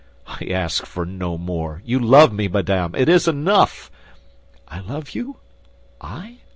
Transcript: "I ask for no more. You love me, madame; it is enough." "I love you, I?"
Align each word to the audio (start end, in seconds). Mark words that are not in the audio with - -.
"I 0.25 0.45
ask 0.45 0.83
for 0.87 1.05
no 1.05 1.37
more. 1.37 1.83
You 1.85 1.99
love 1.99 2.33
me, 2.33 2.47
madame; 2.47 2.95
it 2.95 3.07
is 3.07 3.27
enough." 3.27 3.91
"I 4.67 4.79
love 4.79 5.11
you, 5.11 5.37
I?" 6.01 6.39